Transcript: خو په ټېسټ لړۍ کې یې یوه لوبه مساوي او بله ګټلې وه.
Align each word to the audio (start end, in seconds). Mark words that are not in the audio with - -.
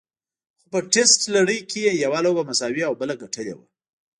خو 0.59 0.65
په 0.73 0.79
ټېسټ 0.93 1.19
لړۍ 1.35 1.59
کې 1.69 1.79
یې 1.85 1.93
یوه 2.03 2.19
لوبه 2.25 2.43
مساوي 2.49 2.83
او 2.87 2.93
بله 3.01 3.13
ګټلې 3.21 3.53
وه. 3.57 3.65